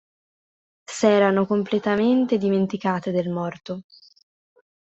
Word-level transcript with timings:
S'erano 0.83 1.45
completamente 1.45 2.39
dimenticate 2.39 3.11
del 3.11 3.29
morto. 3.29 3.83